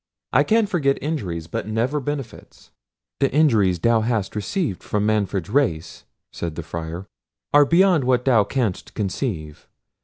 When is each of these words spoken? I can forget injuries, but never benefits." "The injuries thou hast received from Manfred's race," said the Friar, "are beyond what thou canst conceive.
I 0.33 0.43
can 0.43 0.65
forget 0.65 0.97
injuries, 0.99 1.45
but 1.45 1.67
never 1.67 1.99
benefits." 1.99 2.71
"The 3.19 3.31
injuries 3.31 3.77
thou 3.77 4.01
hast 4.01 4.35
received 4.35 4.81
from 4.81 5.05
Manfred's 5.05 5.51
race," 5.51 6.05
said 6.31 6.55
the 6.55 6.63
Friar, 6.63 7.05
"are 7.53 7.65
beyond 7.65 8.05
what 8.05 8.25
thou 8.25 8.43
canst 8.43 8.95
conceive. 8.95 9.67